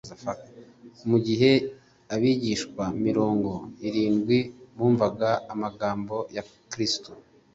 Mu 1.09 1.17
gihe 1.27 1.51
abigishwa 2.13 2.83
mirongo 3.05 3.51
irindwi 3.87 4.37
bumvaga 4.75 5.29
amagambo 5.53 6.15
ya 6.35 6.43
Kristo, 6.71 7.11